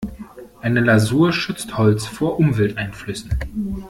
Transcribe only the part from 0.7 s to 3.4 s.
Lasur schützt Holz vor Umwelteinflüssen.